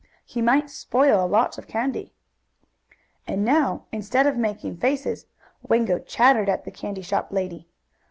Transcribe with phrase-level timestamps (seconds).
[0.25, 2.11] He might spoil a lot of candy.
[3.27, 5.27] And now, instead of making faces
[5.61, 7.67] Wango chattered at the candy shop lady.